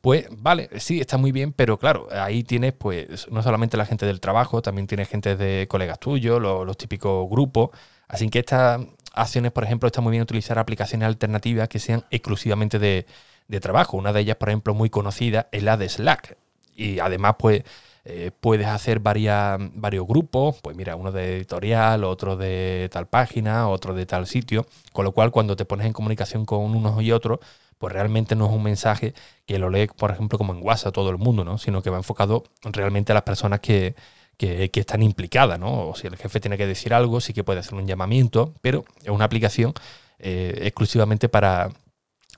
Pues 0.01 0.27
vale, 0.31 0.69
sí, 0.79 0.99
está 0.99 1.17
muy 1.17 1.31
bien, 1.31 1.53
pero 1.53 1.77
claro, 1.77 2.07
ahí 2.11 2.43
tienes 2.43 2.73
pues 2.73 3.29
no 3.31 3.41
solamente 3.43 3.77
la 3.77 3.85
gente 3.85 4.05
del 4.05 4.19
trabajo, 4.19 4.61
también 4.61 4.87
tienes 4.87 5.09
gente 5.09 5.35
de 5.35 5.67
colegas 5.67 5.99
tuyos, 5.99 6.41
los, 6.41 6.77
típicos 6.77 7.29
grupos. 7.29 7.69
Así 8.07 8.29
que 8.29 8.39
estas 8.39 8.81
acciones, 9.13 9.51
por 9.51 9.63
ejemplo, 9.63 9.87
está 9.87 10.01
muy 10.01 10.11
bien 10.11 10.23
utilizar 10.23 10.59
aplicaciones 10.59 11.07
alternativas 11.07 11.67
que 11.69 11.79
sean 11.79 12.05
exclusivamente 12.11 12.79
de, 12.79 13.05
de 13.47 13.59
trabajo. 13.59 13.97
Una 13.97 14.13
de 14.13 14.21
ellas, 14.21 14.37
por 14.37 14.49
ejemplo, 14.49 14.73
muy 14.73 14.89
conocida 14.89 15.47
es 15.51 15.63
la 15.63 15.77
de 15.77 15.89
Slack. 15.89 16.37
Y 16.75 16.99
además, 16.99 17.35
pues 17.39 17.63
eh, 18.07 18.29
puedes 18.39 18.67
hacer 18.67 18.99
varias, 18.99 19.57
varios 19.73 20.05
grupos, 20.07 20.57
pues 20.61 20.77
mira, 20.77 20.95
uno 20.95 21.11
de 21.11 21.37
editorial, 21.37 22.03
otro 22.03 22.37
de 22.37 22.87
tal 22.91 23.07
página, 23.07 23.67
otro 23.67 23.95
de 23.95 24.05
tal 24.05 24.27
sitio, 24.27 24.67
con 24.93 25.05
lo 25.05 25.11
cual 25.11 25.31
cuando 25.31 25.55
te 25.55 25.65
pones 25.65 25.87
en 25.87 25.93
comunicación 25.93 26.45
con 26.45 26.75
unos 26.75 27.01
y 27.01 27.11
otros, 27.11 27.39
pues 27.79 27.91
realmente 27.93 28.35
no 28.35 28.45
es 28.45 28.51
un 28.51 28.61
mensaje 28.61 29.15
que 29.47 29.57
lo 29.57 29.71
lee, 29.71 29.87
por 29.87 30.11
ejemplo, 30.11 30.37
como 30.37 30.53
en 30.53 30.63
WhatsApp 30.63 30.93
todo 30.93 31.09
el 31.09 31.17
mundo, 31.17 31.43
¿no? 31.43 31.57
sino 31.57 31.81
que 31.81 31.89
va 31.89 31.97
enfocado 31.97 32.43
realmente 32.63 33.11
a 33.11 33.15
las 33.15 33.23
personas 33.23 33.59
que, 33.59 33.95
están 34.37 35.01
implicadas, 35.01 35.59
¿no? 35.59 35.89
O 35.89 35.95
si 35.95 36.07
el 36.07 36.17
jefe 36.17 36.39
tiene 36.39 36.57
que 36.57 36.67
decir 36.67 36.93
algo, 36.93 37.21
sí 37.21 37.33
que 37.33 37.43
puede 37.43 37.61
hacer 37.61 37.73
un 37.75 37.87
llamamiento, 37.87 38.53
pero 38.61 38.85
es 39.03 39.09
una 39.09 39.25
aplicación 39.25 39.73
eh, 40.19 40.59
exclusivamente 40.63 41.29
para, 41.29 41.71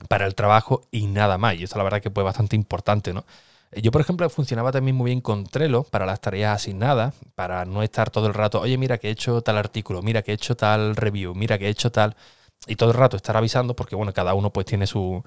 para 0.08 0.26
el 0.26 0.34
trabajo 0.34 0.82
y 0.90 1.06
nada 1.06 1.38
más. 1.38 1.56
Y 1.56 1.64
eso 1.64 1.76
la 1.76 1.84
verdad 1.84 2.00
que 2.00 2.10
fue 2.10 2.22
bastante 2.22 2.56
importante, 2.56 3.12
¿no? 3.12 3.24
Eh, 3.72 3.82
yo, 3.82 3.90
por 3.90 4.00
ejemplo, 4.00 4.28
funcionaba 4.30 4.72
también 4.72 4.96
muy 4.96 5.10
bien 5.10 5.20
con 5.20 5.44
Trello 5.44 5.84
para 5.84 6.06
las 6.06 6.20
tareas 6.20 6.56
asignadas, 6.56 7.14
para 7.34 7.64
no 7.64 7.82
estar 7.82 8.10
todo 8.10 8.26
el 8.26 8.34
rato, 8.34 8.60
oye, 8.60 8.78
mira 8.78 8.98
que 8.98 9.08
he 9.08 9.10
hecho 9.10 9.42
tal 9.42 9.58
artículo, 9.58 10.02
mira 10.02 10.22
que 10.22 10.32
he 10.32 10.34
hecho 10.34 10.56
tal 10.56 10.96
review, 10.96 11.34
mira 11.34 11.58
que 11.58 11.66
he 11.66 11.70
hecho 11.70 11.90
tal... 11.92 12.16
Y 12.66 12.76
todo 12.76 12.90
el 12.90 12.96
rato 12.96 13.16
estar 13.16 13.36
avisando 13.36 13.76
porque, 13.76 13.94
bueno, 13.96 14.12
cada 14.12 14.34
uno 14.34 14.52
pues 14.52 14.66
tiene 14.66 14.86
sus 14.86 15.22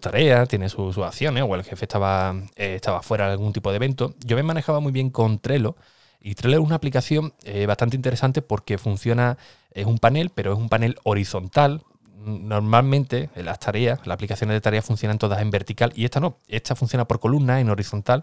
tareas, 0.00 0.46
tiene 0.48 0.68
sus 0.68 0.98
acciones, 0.98 1.42
o 1.46 1.54
el 1.54 1.64
jefe 1.64 1.86
estaba, 1.86 2.34
eh, 2.54 2.74
estaba 2.76 3.02
fuera 3.02 3.26
de 3.26 3.32
algún 3.32 3.52
tipo 3.52 3.70
de 3.70 3.76
evento. 3.76 4.14
Yo 4.24 4.36
me 4.36 4.42
manejaba 4.42 4.80
muy 4.80 4.92
bien 4.92 5.10
con 5.10 5.38
Trello. 5.38 5.76
Y 6.20 6.34
Trello 6.34 6.58
es 6.58 6.64
una 6.64 6.76
aplicación 6.76 7.32
eh, 7.44 7.66
bastante 7.66 7.96
interesante 7.96 8.42
porque 8.42 8.78
funciona, 8.78 9.38
es 9.70 9.86
un 9.86 9.98
panel, 9.98 10.30
pero 10.34 10.52
es 10.52 10.58
un 10.58 10.68
panel 10.68 10.96
horizontal, 11.04 11.82
normalmente 12.24 13.30
las 13.36 13.58
tareas, 13.58 14.00
las 14.06 14.14
aplicaciones 14.14 14.54
de 14.54 14.60
tareas 14.60 14.84
funcionan 14.84 15.18
todas 15.18 15.40
en 15.40 15.50
vertical 15.50 15.92
y 15.94 16.04
esta 16.04 16.20
no, 16.20 16.38
esta 16.48 16.74
funciona 16.74 17.06
por 17.06 17.20
columna, 17.20 17.60
en 17.60 17.70
horizontal. 17.70 18.22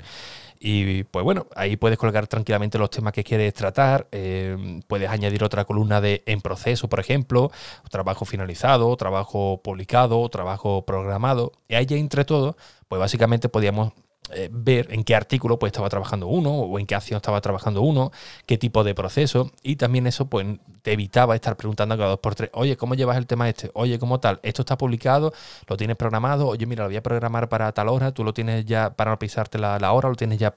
Y 0.60 1.04
pues 1.04 1.24
bueno, 1.24 1.48
ahí 1.56 1.76
puedes 1.76 1.98
colgar 1.98 2.28
tranquilamente 2.28 2.78
los 2.78 2.90
temas 2.90 3.12
que 3.12 3.24
quieres 3.24 3.54
tratar, 3.54 4.08
eh, 4.12 4.82
puedes 4.88 5.10
añadir 5.10 5.44
otra 5.44 5.66
columna 5.66 6.00
de 6.00 6.24
en 6.26 6.42
proceso, 6.42 6.88
por 6.88 7.00
ejemplo, 7.00 7.52
trabajo 7.90 8.24
finalizado, 8.24 8.96
trabajo 8.96 9.62
publicado, 9.62 10.28
trabajo 10.30 10.86
programado. 10.86 11.52
Y 11.68 11.76
ahí 11.76 11.86
entre 11.90 12.24
todo, 12.24 12.56
pues 12.88 13.00
básicamente 13.00 13.50
podíamos 13.50 13.92
eh, 14.32 14.50
ver 14.52 14.88
en 14.92 15.04
qué 15.04 15.16
artículo 15.16 15.60
pues 15.60 15.72
estaba 15.72 15.90
trabajando 15.90 16.28
uno 16.28 16.52
o 16.52 16.80
en 16.80 16.86
qué 16.86 16.96
acción 16.96 17.18
estaba 17.18 17.42
trabajando 17.42 17.82
uno, 17.82 18.12
qué 18.46 18.58
tipo 18.58 18.86
de 18.86 18.96
proceso 18.96 19.52
y 19.62 19.76
también 19.76 20.08
eso 20.08 20.28
pues 20.28 20.48
te 20.82 20.94
evitaba 20.94 21.36
estar 21.36 21.58
preguntando 21.58 21.98
cada 21.98 22.12
dos 22.12 22.20
por 22.20 22.34
tres, 22.34 22.50
oye, 22.54 22.78
¿cómo 22.78 22.96
llevas 22.96 23.18
el 23.18 23.28
tema 23.28 23.50
este? 23.50 23.70
Oye, 23.74 24.00
¿cómo 24.00 24.22
tal? 24.22 24.40
¿Esto 24.42 24.62
está 24.62 24.78
publicado? 24.78 25.34
¿Lo 25.68 25.76
tienes 25.76 25.98
programado? 25.98 26.48
Oye, 26.48 26.66
mira, 26.66 26.84
lo 26.84 26.90
voy 26.90 26.96
a 26.98 27.04
programar 27.04 27.50
para 27.50 27.72
tal 27.74 27.90
hora, 27.90 28.14
tú 28.14 28.24
lo 28.24 28.34
tienes 28.34 28.64
ya 28.66 28.92
para 28.96 29.12
no 29.12 29.20
pisarte 29.20 29.58
la, 29.60 29.92
hora, 29.92 30.10
lo 30.10 30.16
tienes 30.16 30.40
ya... 30.40 30.54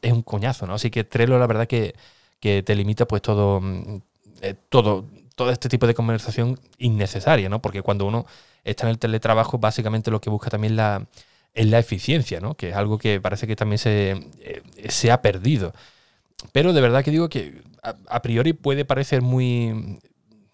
Es 0.00 0.12
un 0.12 0.22
coñazo, 0.22 0.66
¿no? 0.66 0.74
Así 0.74 0.90
que 0.90 1.04
Trello 1.04 1.38
la 1.38 1.46
verdad 1.46 1.66
que, 1.66 1.94
que 2.40 2.62
te 2.62 2.74
limita 2.74 3.06
pues 3.06 3.20
todo, 3.22 3.60
mm, 3.60 4.00
eh, 4.42 4.54
todo, 4.68 5.04
todo 5.34 5.50
este 5.50 5.68
tipo 5.68 5.86
de 5.86 5.94
conversación 5.94 6.58
innecesaria, 6.78 7.48
¿no? 7.48 7.60
Porque 7.60 7.82
cuando 7.82 8.06
uno 8.06 8.26
está 8.64 8.84
en 8.84 8.90
el 8.90 8.98
teletrabajo, 8.98 9.58
básicamente 9.58 10.10
lo 10.10 10.20
que 10.20 10.30
busca 10.30 10.50
también 10.50 10.76
la, 10.76 11.06
es 11.58 11.66
la 11.66 11.80
eficiencia, 11.80 12.40
¿no? 12.40 12.54
Que 12.54 12.70
es 12.70 12.76
algo 12.76 12.98
que 12.98 13.20
parece 13.20 13.48
que 13.48 13.56
también 13.56 13.78
se, 13.78 14.12
eh, 14.40 14.62
se 14.88 15.10
ha 15.10 15.22
perdido. 15.22 15.72
Pero 16.52 16.72
de 16.72 16.80
verdad 16.80 17.02
que 17.02 17.10
digo 17.10 17.28
que 17.28 17.62
a, 17.82 18.22
priori 18.22 18.52
puede 18.52 18.84
parecer 18.84 19.22
muy 19.22 19.98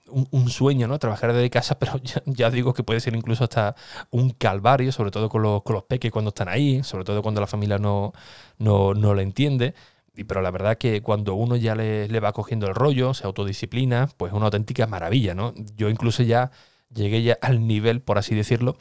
un, 0.09 0.49
sueño, 0.49 0.89
¿no? 0.89 0.99
Trabajar 0.99 1.35
desde 1.35 1.51
casa, 1.51 1.79
pero 1.79 2.01
ya, 2.25 2.51
digo 2.51 2.73
que 2.73 2.83
puede 2.83 3.01
ser 3.01 3.15
incluso 3.15 3.45
hasta 3.45 3.77
un 4.11 4.31
calvario, 4.31 4.93
sobre 4.93 5.11
todo 5.11 5.29
con 5.29 5.43
los, 5.43 5.63
con 5.63 5.75
los 5.75 5.85
peques 5.85 6.11
cuando 6.11 6.31
están 6.31 6.49
ahí, 6.49 6.83
sobre 6.83 7.05
todo 7.05 7.23
cuando 7.23 7.43
la 7.43 7.47
familia 7.47 7.79
no, 7.79 8.13
no, 8.59 8.95
no 8.95 9.13
lo 9.13 9.21
entiende. 9.21 9.75
Y, 10.17 10.25
pero 10.25 10.41
la 10.41 10.51
verdad 10.51 10.79
que 10.79 11.03
cuando 11.03 11.35
uno 11.35 11.57
ya 11.57 11.75
le, 11.75 12.09
le, 12.09 12.21
va 12.21 12.33
cogiendo 12.33 12.67
el 12.67 12.75
rollo, 12.75 13.13
se 13.13 13.27
autodisciplina, 13.27 14.09
pues 14.17 14.33
es 14.33 14.37
una 14.37 14.47
auténtica 14.47 14.87
maravilla, 14.87 15.35
¿no? 15.35 15.53
Yo 15.77 15.91
incluso 15.91 16.23
ya 16.23 16.51
llegué 16.95 17.23
ya 17.23 17.39
al 17.43 17.67
nivel, 17.67 18.01
por 18.01 18.17
así 18.17 18.35
decirlo, 18.35 18.79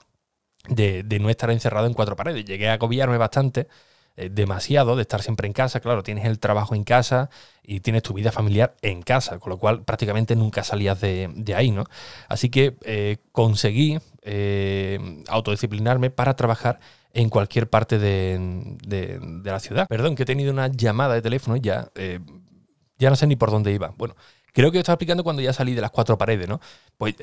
de, 0.67 1.03
de 1.03 1.20
no 1.20 1.29
estar 1.29 1.50
encerrado 1.51 1.88
en 1.88 1.93
cuatro 1.93 2.15
paredes. 2.15 2.46
Llegué 2.46 2.70
a 2.70 2.74
agobiarme 2.74 3.17
bastante 3.17 3.67
eh, 4.15 4.29
demasiado 4.32 4.96
de 4.96 5.01
estar 5.01 5.24
siempre 5.24 5.48
en 5.48 5.53
casa. 5.53 5.79
Claro, 5.79 6.03
tienes 6.03 6.25
el 6.25 6.38
trabajo 6.38 6.75
en 6.75 6.84
casa 6.84 7.32
y 7.63 7.79
tienes 7.79 8.03
tu 8.03 8.13
vida 8.13 8.32
familiar 8.32 8.75
en 8.84 9.01
casa, 9.01 9.39
con 9.39 9.50
lo 9.50 9.58
cual 9.58 9.84
prácticamente 9.84 10.36
nunca 10.36 10.63
salías 10.63 11.01
de, 11.01 11.53
ahí, 11.55 11.72
¿no? 11.72 11.86
Así 12.29 12.50
que 12.50 12.77
eh, 12.84 13.17
conseguí 13.32 13.98
eh, 14.22 15.24
autodisciplinarme 15.27 16.12
para 16.12 16.36
trabajar 16.36 16.79
en 17.12 17.29
cualquier 17.29 17.67
parte 17.72 17.98
de, 17.98 19.41
la 19.43 19.60
ciudad. 19.60 19.88
Perdón, 19.88 20.15
que 20.15 20.24
he 20.24 20.27
tenido 20.27 20.51
una 20.51 20.67
llamada 20.67 21.15
de 21.15 21.24
teléfono 21.24 21.55
ya, 21.58 21.89
ya 23.00 23.10
no 23.10 23.15
sé 23.15 23.25
ni 23.25 23.36
por 23.36 23.50
dónde 23.50 23.72
iba. 23.72 23.96
Bueno, 23.98 24.15
creo 24.53 24.72
que 24.72 24.77
estaba 24.77 24.93
explicando 24.93 25.24
cuando 25.24 25.41
ya 25.41 25.53
salí 25.53 25.74
de 25.74 25.82
las 25.82 25.91
cuatro 25.91 26.20
paredes, 26.20 26.48
¿no? 26.48 26.60
Pues 26.98 27.15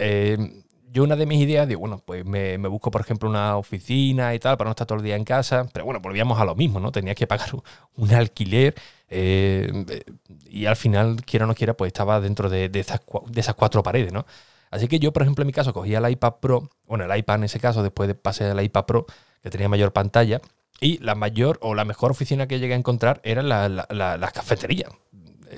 yo 0.93 1.05
una 1.05 1.17
de 1.17 1.27
mis 1.27 1.41
ideas, 1.41 1.69
digo, 1.69 1.81
bueno, 1.81 2.03
pues 2.05 2.25
me, 2.25 2.57
busco, 2.69 2.91
por 2.91 3.01
ejemplo, 3.01 3.29
una 3.29 3.57
oficina 3.57 4.35
y 4.35 4.39
tal, 4.39 4.57
para 4.57 4.69
no 4.69 4.73
estar 4.73 4.87
todo 4.87 4.99
el 4.99 5.05
día 5.05 5.17
en 5.17 5.25
casa. 5.25 5.67
Pero 5.73 5.85
bueno, 5.85 6.01
volvíamos 6.01 6.41
a 6.41 6.45
lo 6.45 6.55
mismo, 6.55 6.81
¿no? 6.81 6.91
Tenía 6.91 7.15
que 7.15 7.27
pagar 7.27 7.51
un, 7.97 8.13
alquiler 8.13 8.75
eh, 9.09 10.03
y 10.49 10.67
al 10.67 10.77
final, 10.77 11.25
quiera 11.25 11.45
o 11.45 11.49
no 11.49 11.55
quiera, 11.55 11.75
pues 11.75 11.89
estaba 11.89 12.21
dentro 12.21 12.49
de, 12.49 12.71
esas, 12.75 13.01
de 13.27 13.41
esas 13.41 13.55
cuatro 13.55 13.83
paredes, 13.83 14.13
¿no? 14.13 14.27
Así 14.71 14.89
que 14.89 14.99
yo, 14.99 15.13
por 15.13 15.23
ejemplo, 15.23 15.43
en 15.43 15.47
mi 15.47 15.53
caso, 15.53 15.73
cogía 15.73 15.99
el 15.99 16.11
iPad 16.11 16.35
Pro, 16.41 16.71
bueno, 16.87 17.05
el 17.05 17.19
iPad 17.19 17.37
en 17.37 17.45
ese 17.45 17.61
caso, 17.61 17.83
después 17.83 18.09
de 18.09 18.15
pasé 18.15 18.45
al 18.45 18.63
iPad 18.63 18.85
Pro, 18.85 19.07
que 19.43 19.51
tenía 19.51 19.69
mayor 19.69 19.93
pantalla, 19.93 20.41
y 20.81 20.99
la 20.99 21.15
mayor 21.15 21.59
o 21.63 21.75
la 21.75 21.85
mejor 21.85 22.11
oficina 22.13 22.47
que 22.47 22.59
llegué 22.59 22.75
a 22.75 22.77
encontrar 22.77 23.21
era 23.25 23.43
la, 23.43 23.69
las 23.69 24.33
cafeterías, 24.33 24.91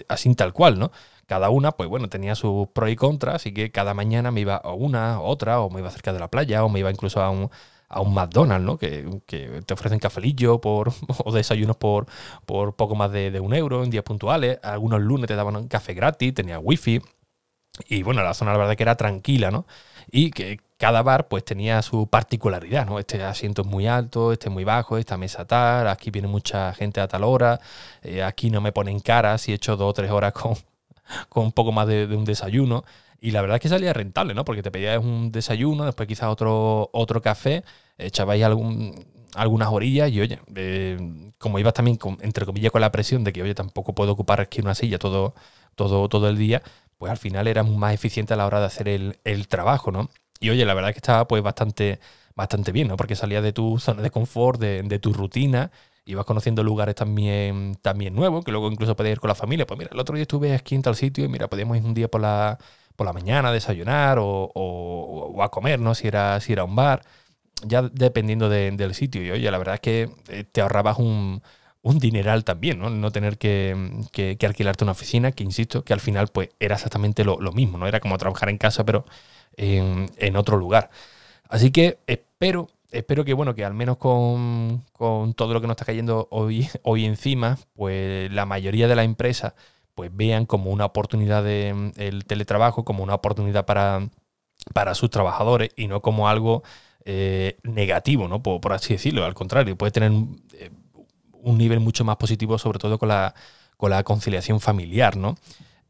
así 0.09 0.35
tal 0.35 0.53
cual, 0.53 0.79
¿no? 0.79 0.93
Cada 1.27 1.51
una, 1.51 1.73
pues 1.73 1.89
bueno, 1.89 2.09
tenía 2.09 2.35
sus 2.35 2.69
pros 2.69 2.91
y 2.91 2.97
contras, 2.97 3.37
así 3.37 3.53
que 3.55 3.71
cada 3.71 3.95
mañana 3.95 4.31
me 4.31 4.41
iba 4.41 4.57
a 4.57 4.73
una, 4.73 5.15
a 5.15 5.21
otra, 5.21 5.61
o 5.61 5.71
me 5.71 5.81
iba 5.81 5.91
cerca 5.91 6.13
de 6.13 6.21
la 6.21 6.29
playa, 6.29 6.65
o 6.65 6.69
me 6.69 6.81
iba 6.81 6.91
incluso 6.91 7.23
a 7.23 7.31
un, 7.31 7.51
a 7.93 8.01
un 8.01 8.15
McDonald's, 8.15 8.65
¿no? 8.65 8.79
Que, 8.79 9.21
te 9.65 9.75
ofrecen 9.75 9.99
cafelillo 9.99 10.61
por, 10.61 10.93
o 11.25 11.33
desayunos 11.33 11.77
por, 11.77 12.07
por 12.47 12.75
poco 12.75 12.95
más 12.97 13.13
de, 13.13 13.39
un 13.41 13.55
euro 13.55 13.85
en 13.85 13.91
días 13.91 14.05
puntuales. 14.05 14.59
Algunos 14.63 15.01
lunes 15.01 15.29
te 15.29 15.37
daban 15.37 15.57
un 15.57 15.69
café 15.69 15.95
gratis, 15.95 16.35
tenía 16.35 16.59
wifi. 16.59 17.01
Y 17.89 18.03
bueno, 18.03 18.23
la 18.23 18.35
zona 18.35 18.53
la 18.53 18.59
verdad 18.59 18.77
que 18.77 18.83
era 18.83 18.97
tranquila, 18.97 19.51
¿no? 19.51 19.67
Y 20.11 20.31
que 20.31 20.61
cada 20.77 21.03
bar 21.03 21.29
pues 21.29 21.45
tenía 21.45 21.81
su 21.83 22.07
particularidad, 22.09 22.87
¿no? 22.87 22.99
Este 22.99 23.23
asiento 23.23 23.63
es 23.63 23.69
muy 23.69 23.87
alto, 23.87 24.33
este 24.33 24.49
es 24.49 24.53
muy 24.53 24.65
bajo, 24.65 24.99
esta 24.99 25.17
mesa 25.17 25.47
tal, 25.47 25.89
aquí 25.89 26.11
viene 26.11 26.29
mucha 26.29 26.75
gente 26.75 27.01
a 27.01 27.09
tal 27.09 27.25
hora, 27.25 27.61
eh, 28.03 28.23
aquí 28.23 28.51
no 28.51 28.61
me 28.61 28.73
ponen 28.73 29.01
cara 29.01 29.39
si 29.39 29.53
he 29.53 29.55
hecho 29.55 29.77
dos 29.77 29.91
o 29.91 29.93
tres 29.95 30.11
horas 30.11 30.33
con, 30.33 30.57
con 31.29 31.45
un 31.45 31.53
poco 31.53 31.73
más 31.73 31.87
de, 31.87 32.07
un 32.07 32.25
desayuno. 32.25 32.85
Y 33.21 33.31
la 33.31 33.41
verdad 33.41 33.57
es 33.57 33.63
que 33.63 33.69
salía 33.69 33.93
rentable, 33.93 34.35
¿no? 34.35 34.45
Porque 34.45 34.63
te 34.63 34.71
pedías 34.71 34.99
un 35.03 35.31
desayuno, 35.31 35.85
después 35.85 36.09
quizás 36.09 36.29
otro, 36.29 36.91
otro 36.93 37.23
café, 37.23 37.63
echabais 37.97 38.43
algún, 38.43 39.07
algunas 39.35 39.69
orillas 39.69 40.11
y 40.11 40.21
oye, 40.21 40.41
eh, 40.57 41.33
como 41.39 41.59
ibas 41.59 41.75
también, 41.75 41.99
entre 42.21 42.47
comillas, 42.47 42.73
con 42.73 42.81
la 42.81 42.91
presión 42.93 43.25
de 43.25 43.33
que, 43.33 43.43
oye, 43.43 43.55
tampoco 43.55 43.95
puedo 43.95 44.13
ocupar 44.13 44.41
aquí 44.41 44.61
una 44.61 44.75
silla 44.75 44.99
todo, 44.99 45.35
todo, 45.77 46.09
todo 46.09 46.29
el 46.29 46.37
día, 46.37 46.63
pues 46.99 47.11
al 47.11 47.19
final 47.19 47.47
eras 47.47 47.69
más 47.69 47.95
eficiente 47.95 48.35
a 48.35 48.37
la 48.37 48.47
hora 48.47 48.61
de 48.61 48.67
hacer 48.67 48.89
el, 48.89 49.49
trabajo, 49.49 49.93
¿no? 49.93 50.11
Y 50.41 50.51
oye, 50.51 50.65
la 50.67 50.75
verdad 50.75 50.91
es 50.91 50.95
que 50.95 51.01
estaba 51.01 51.29
pues 51.29 51.43
bastante, 51.43 52.01
bastante 52.35 52.73
bien, 52.73 52.89
¿no? 52.89 52.97
Porque 52.97 53.15
salía 53.17 53.41
de 53.41 53.53
tu 53.53 53.79
zona 53.79 54.03
de 54.03 54.11
confort, 54.11 54.61
de 54.61 54.99
tu 54.99 55.13
rutina 55.13 55.71
y 56.05 56.15
vas 56.15 56.25
conociendo 56.25 56.65
lugares 56.65 56.95
también, 56.95 57.77
también 57.81 58.15
nuevos, 58.15 58.45
que 58.45 58.51
luego 58.51 58.71
incluso 58.71 58.97
puedes 58.97 59.13
ir 59.13 59.21
con 59.21 59.29
la 59.29 59.35
familia. 59.35 59.67
Pues 59.67 59.79
mira, 59.79 59.91
el 59.93 60.01
otro 60.01 60.15
día 60.15 60.23
estuve 60.23 60.55
aquí 60.55 60.75
en 60.75 60.83
tal 60.83 60.97
sitio 60.97 61.25
y 61.25 61.29
mira, 61.29 61.49
podíamos 61.49 61.77
ir 61.77 61.85
un 61.85 61.95
día 61.95 62.09
por 62.09 62.21
la, 62.21 62.59
por 62.97 63.07
la 63.07 63.13
mañana 63.13 63.51
a 63.51 63.53
desayunar 63.53 64.19
o, 64.21 65.43
a 65.43 65.49
comer, 65.51 65.81
¿no? 65.81 65.95
Si 65.95 66.09
era, 66.09 66.41
si 66.41 66.53
era 66.53 66.65
un 66.65 66.75
bar, 66.75 67.03
ya 67.65 67.83
dependiendo 67.83 68.49
del 68.49 68.95
sitio. 68.95 69.23
Y 69.25 69.31
oye, 69.31 69.51
la 69.51 69.59
verdad 69.59 69.75
es 69.77 69.81
que 69.81 70.11
eh, 70.29 70.45
te 70.45 70.61
ahorrabas 70.61 70.99
un, 70.99 71.43
dineral 71.83 72.45
también, 72.45 72.79
¿no? 72.79 72.91
No 72.91 73.11
tener 73.11 73.39
que, 73.39 73.77
que, 74.13 74.37
alquilarte 74.47 74.85
una 74.85 74.93
oficina, 74.93 75.33
que 75.33 75.45
insisto, 75.45 75.85
que 75.85 75.93
al 75.93 76.01
final 76.01 76.29
pues 76.29 76.51
era 76.61 76.77
exactamente 76.77 77.25
lo, 77.25 77.39
mismo, 77.53 77.79
¿no? 77.79 77.87
Era 77.87 78.01
como 78.01 78.19
trabajar 78.19 78.49
en 78.51 78.59
casa, 78.59 78.85
pero 78.85 79.05
en, 79.57 80.11
en 80.17 80.37
otro 80.37 80.57
lugar. 80.57 80.91
Así 81.49 81.71
que 81.71 81.99
espero 82.07 82.69
espero 82.93 83.25
que, 83.25 83.35
bueno, 83.35 83.55
que 83.55 83.65
al 83.65 83.75
menos 83.75 83.97
con, 83.97 84.85
todo 85.37 85.55
lo 85.55 85.61
que 85.61 85.67
nos 85.67 85.75
está 85.75 85.85
cayendo 85.85 86.29
hoy, 86.31 86.69
hoy 86.83 87.05
encima, 87.05 87.59
pues 87.75 88.31
la 88.33 88.47
mayoría 88.47 88.89
de 88.89 88.97
las 88.97 89.05
empresas 89.05 89.55
pues 89.95 90.11
vean 90.15 90.47
como 90.47 90.71
una 90.71 90.87
oportunidad 90.87 91.45
de, 91.45 91.93
el 91.97 92.25
teletrabajo, 92.25 92.85
como 92.85 93.03
una 93.03 93.15
oportunidad 93.15 93.67
para, 93.67 94.09
para 94.73 94.95
sus 94.95 95.11
trabajadores 95.11 95.71
y 95.77 95.87
no 95.87 96.01
como 96.01 96.29
algo 96.29 96.63
eh, 97.05 97.59
negativo, 97.63 98.29
¿no? 98.29 98.43
Por, 98.43 98.73
así 98.73 98.95
decirlo. 98.95 99.25
Al 99.25 99.35
contrario, 99.35 99.77
puede 99.77 99.93
tener 99.93 100.13
eh, 100.55 100.71
un 101.33 101.59
nivel 101.59 101.81
mucho 101.81 102.05
más 102.05 102.17
positivo, 102.17 102.57
sobre 102.59 102.79
todo 102.79 102.99
con 102.99 103.09
la, 103.09 103.35
con 103.77 103.91
la 103.91 104.03
conciliación 104.03 104.61
familiar, 104.61 105.17
¿no? 105.17 105.37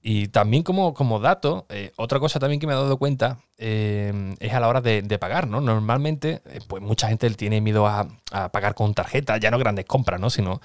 Y 0.03 0.29
también 0.29 0.65
como, 0.65 0.95
como 0.95 1.21
dato, 1.21 1.67
eh, 1.69 1.93
otra 1.97 2.19
cosa 2.19 2.41
también 2.41 2.59
que 2.59 2.67
me 2.67 2.73
he 2.73 2.77
dado 2.77 2.97
cuenta 2.97 3.39
eh, 3.57 4.35
es 4.41 4.53
a 4.53 4.59
la 4.59 4.67
hora 4.67 4.81
de, 4.81 5.19
pagar, 5.21 5.47
¿no? 5.47 5.61
Normalmente, 5.61 6.43
eh, 6.47 6.59
pues 6.67 6.83
mucha 6.83 7.07
gente 7.09 7.31
tiene 7.31 7.61
miedo 7.61 7.87
a, 7.87 8.09
pagar 8.51 8.75
con 8.75 8.95
tarjeta, 8.95 9.37
ya 9.37 9.53
no 9.53 9.59
grandes 9.59 9.85
compras, 9.85 10.21
¿no? 10.21 10.31
Sino 10.31 10.61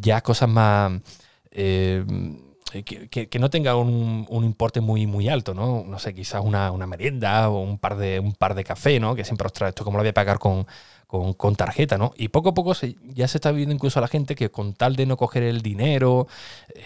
ya 0.00 0.20
cosas 0.20 0.48
más... 0.48 0.92
Que, 2.70 3.38
no 3.38 3.48
tenga 3.48 3.76
un, 3.76 4.26
importe 4.28 4.80
muy, 4.80 5.06
muy 5.06 5.28
alto, 5.28 5.54
¿no? 5.54 5.84
No 5.86 5.98
sé, 5.98 6.14
quizás 6.14 6.42
una, 6.44 6.72
una 6.72 6.86
merienda 6.86 7.48
o 7.48 7.60
un 7.60 7.78
par 7.78 7.96
de, 7.96 8.18
un 8.20 8.34
par 8.34 8.54
de 8.54 8.64
café, 8.64 8.98
¿no? 8.98 9.14
Que 9.14 9.24
siempre 9.24 9.46
os 9.46 9.52
trae 9.52 9.70
esto, 9.70 9.84
como 9.84 9.98
lo 9.98 10.02
voy 10.02 10.10
a 10.10 10.14
pagar 10.14 10.38
con, 10.38 10.66
con, 11.06 11.54
tarjeta, 11.54 11.98
¿no? 11.98 12.12
Y 12.16 12.28
poco 12.28 12.50
a 12.50 12.54
poco 12.54 12.72
ya 13.14 13.28
se 13.28 13.38
está 13.38 13.52
viendo 13.52 13.74
incluso 13.74 13.98
a 14.00 14.02
la 14.02 14.08
gente 14.08 14.34
que 14.34 14.50
con 14.50 14.74
tal 14.74 14.96
de 14.96 15.06
no 15.06 15.16
coger 15.16 15.44
el 15.44 15.62
dinero, 15.62 16.26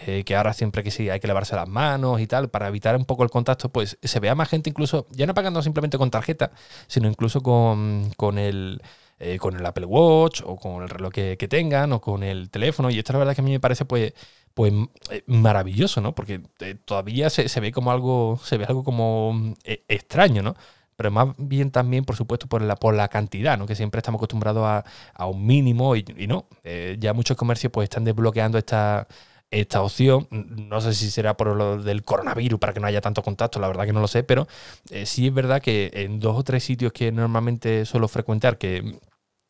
eh, 0.05 0.23
que 0.23 0.35
ahora 0.35 0.53
siempre 0.53 0.83
que 0.83 0.91
sí 0.91 1.09
hay 1.09 1.19
que 1.19 1.27
lavarse 1.27 1.55
las 1.55 1.67
manos 1.67 2.21
y 2.21 2.27
tal, 2.27 2.49
para 2.49 2.67
evitar 2.67 2.95
un 2.95 3.05
poco 3.05 3.23
el 3.23 3.31
contacto, 3.31 3.69
pues 3.69 3.97
se 4.01 4.19
vea 4.19 4.35
más 4.35 4.49
gente 4.49 4.69
incluso, 4.69 5.07
ya 5.11 5.25
no 5.25 5.33
pagando 5.33 5.61
simplemente 5.63 5.97
con 5.97 6.11
tarjeta, 6.11 6.51
sino 6.87 7.07
incluso 7.07 7.41
con, 7.41 8.11
con 8.17 8.37
el... 8.37 8.81
Eh, 9.23 9.37
con 9.37 9.55
el 9.55 9.63
Apple 9.63 9.85
Watch 9.85 10.41
o 10.43 10.55
con 10.55 10.81
el 10.81 10.89
reloj 10.89 11.11
que, 11.13 11.47
tengan 11.47 11.93
o 11.93 12.01
con 12.01 12.23
el 12.23 12.49
teléfono. 12.49 12.89
Y 12.89 12.97
esto 12.97 13.13
la 13.13 13.19
verdad 13.19 13.35
que 13.35 13.41
a 13.41 13.43
mí 13.43 13.51
me 13.51 13.59
parece 13.59 13.85
pues, 13.85 14.13
pues 14.53 14.73
eh, 15.09 15.23
maravilloso, 15.27 16.01
¿no? 16.01 16.13
Porque 16.13 16.41
todavía 16.85 17.29
se, 17.29 17.59
ve 17.59 17.71
como 17.71 17.91
algo, 17.91 18.39
se 18.43 18.57
ve 18.57 18.65
algo 18.65 18.83
como 18.83 19.55
extraño, 19.87 20.41
¿no? 20.43 20.55
pero 21.01 21.09
más 21.09 21.29
bien 21.39 21.71
también, 21.71 22.05
por 22.05 22.15
supuesto, 22.15 22.45
por 22.45 22.61
la, 22.61 22.75
por 22.75 22.93
la 22.93 23.07
cantidad, 23.07 23.57
¿no? 23.57 23.65
que 23.65 23.73
siempre 23.73 23.97
estamos 23.97 24.19
acostumbrados 24.19 24.83
a, 25.15 25.25
un 25.25 25.47
mínimo 25.47 25.95
y, 25.95 26.03
no. 26.27 26.45
Eh, 26.63 26.95
ya 26.99 27.13
muchos 27.13 27.35
comercios 27.35 27.71
pues 27.73 27.85
están 27.85 28.03
desbloqueando 28.03 28.59
esta, 28.59 29.07
esta 29.49 29.81
opción. 29.81 30.27
No 30.29 30.79
sé 30.79 30.93
si 30.93 31.09
será 31.09 31.35
por 31.35 31.55
lo 31.55 31.81
del 31.81 32.03
coronavirus 32.03 32.59
para 32.59 32.73
que 32.73 32.79
no 32.79 32.85
haya 32.85 33.01
tanto 33.01 33.23
contacto, 33.23 33.59
la 33.59 33.67
verdad 33.67 33.85
que 33.85 33.93
no 33.93 33.99
lo 33.99 34.07
sé, 34.07 34.21
pero 34.21 34.47
eh, 34.91 35.07
sí 35.07 35.25
es 35.25 35.33
verdad 35.33 35.59
que 35.59 35.89
en 35.91 36.19
dos 36.19 36.37
o 36.37 36.43
tres 36.43 36.63
sitios 36.63 36.93
que 36.93 37.11
normalmente 37.11 37.85
suelo 37.85 38.07
frecuentar 38.07 38.59
que 38.59 38.99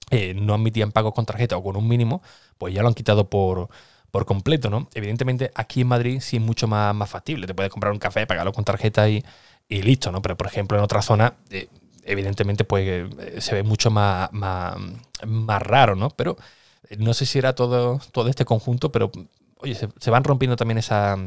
eh, 0.09 0.33
no 0.33 0.53
admitían 0.53 0.93
pagos 0.93 1.13
con 1.13 1.25
tarjeta 1.25 1.57
o 1.57 1.63
con 1.63 1.75
un 1.75 1.85
mínimo, 1.85 2.21
pues 2.57 2.73
ya 2.73 2.81
lo 2.81 2.87
han 2.87 2.93
quitado 2.93 3.29
por, 3.29 3.67
por 4.11 4.25
completo, 4.25 4.69
¿no? 4.69 4.89
Evidentemente 4.93 5.51
aquí 5.55 5.81
en 5.81 5.87
Madrid 5.87 6.19
sí 6.21 6.37
es 6.37 6.43
mucho 6.43 6.67
más, 6.67 6.93
más 6.93 7.09
factible. 7.09 7.47
Te 7.47 7.53
puedes 7.55 7.71
comprar 7.71 7.93
un 7.93 7.99
café, 7.99 8.27
pagarlo 8.27 8.53
con 8.53 8.65
tarjeta 8.65 9.09
y 9.09 9.23
y 9.71 9.81
listo, 9.81 10.11
¿no? 10.11 10.21
Pero 10.21 10.37
por 10.37 10.47
ejemplo 10.47 10.77
en 10.77 10.83
otra 10.83 11.01
zona, 11.01 11.35
eh, 11.49 11.69
evidentemente 12.03 12.65
pues 12.65 12.85
eh, 12.87 13.41
se 13.41 13.55
ve 13.55 13.63
mucho 13.63 13.89
más, 13.89 14.29
más, 14.33 14.75
raro, 15.61 15.95
¿no? 15.95 16.09
Pero 16.11 16.37
eh, 16.89 16.97
no 16.99 17.13
sé 17.13 17.25
si 17.25 17.39
era 17.39 17.55
todo, 17.55 17.99
todo 18.11 18.29
este 18.29 18.45
conjunto, 18.45 18.91
pero 18.91 19.11
oye, 19.57 19.75
se, 19.75 20.11
van 20.11 20.25
rompiendo 20.25 20.57
también 20.57 20.77
esa, 20.77 21.17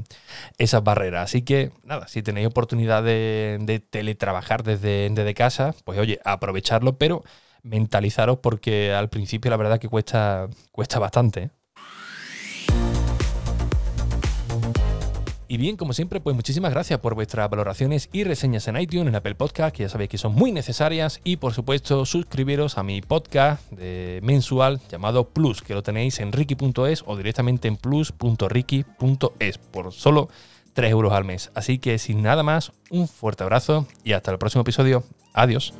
esas 0.59 0.85
barreras. 0.85 1.25
Así 1.25 1.43
que 1.43 1.73
nada, 1.85 2.07
si 2.07 2.23
tenéis 2.23 2.47
oportunidad 2.47 3.03
de, 3.03 3.83
teletrabajar 3.91 4.63
desde, 4.63 5.09
desde 5.11 5.35
casa, 5.35 5.75
pues 5.85 5.99
oye, 5.99 6.21
aprovecharlo, 6.25 6.99
pero 6.99 7.25
mentalizaros 7.63 8.39
porque 8.41 8.93
al 8.93 9.09
principio 9.09 9.51
la 9.51 9.57
verdad 9.57 9.81
que 9.81 9.89
cuesta, 9.89 10.49
cuesta 10.71 10.99
bastante. 10.99 11.51
Y 15.55 15.57
bien, 15.57 15.77
como 15.77 15.93
siempre, 15.93 16.21
pues 16.21 16.35
muchísimas 16.35 16.73
gracias 16.73 16.99
por 16.99 17.15
vuestras 17.15 17.49
valoraciones 17.49 18.09
y 18.13 18.25
reseñas 18.25 18.67
en 18.67 18.77
iTunes, 18.77 19.07
en 19.07 19.15
Apple 19.15 19.37
Podcast, 19.37 19.73
que 19.73 19.85
ya 19.85 19.89
sabéis 19.89 20.11
que 20.11 20.19
son 20.19 20.35
muy 20.35 20.51
necesarias. 20.51 21.21
Y 21.23 21.37
por 21.37 21.53
supuesto, 21.53 22.05
suscribiros 22.07 22.77
a 22.77 22.83
mi 22.83 23.01
podcast 23.03 23.63
mensual 23.71 24.81
llamado 24.91 25.29
Plus, 25.29 25.63
que 25.63 25.75
lo 25.75 25.85
tenéis 25.85 26.19
en 26.19 26.33
ricky.es 26.33 27.05
o 27.07 27.17
directamente 27.17 27.69
en 27.69 27.77
plus.ricky.es 27.77 29.59
por 29.59 29.93
solo 29.93 30.29
3 30.73 30.91
euros 30.91 31.13
al 31.13 31.23
mes. 31.23 31.53
Así 31.55 31.79
que 31.79 32.01
sin 32.01 32.21
nada 32.21 32.43
más, 32.43 32.73
un 32.91 33.07
fuerte 33.07 33.45
abrazo 33.45 33.87
y 34.03 34.11
hasta 34.11 34.33
el 34.33 34.39
próximo 34.39 34.63
episodio. 34.63 35.05
Adiós. 35.35 35.73